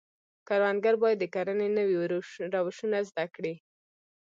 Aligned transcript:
کروندګر 0.47 0.95
باید 1.03 1.17
د 1.21 1.25
کرنې 1.35 1.67
نوي 1.77 1.95
روشونه 2.61 2.99
زده 3.09 3.25
کړي. 3.35 3.55